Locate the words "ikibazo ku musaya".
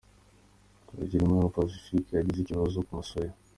2.41-3.31